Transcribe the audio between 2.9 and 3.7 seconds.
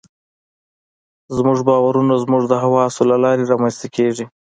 له لارې